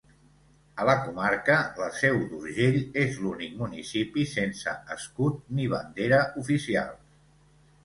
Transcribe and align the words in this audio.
A 0.83 0.85
la 0.89 0.93
comarca, 1.01 1.57
la 1.81 1.89
Seu 1.97 2.17
d'Urgell 2.31 2.79
és 3.03 3.21
l'únic 3.27 3.55
municipi 3.61 4.27
sense 4.33 4.75
escut 4.99 5.39
ni 5.61 5.71
bandera 5.77 6.25
oficials. 6.45 7.17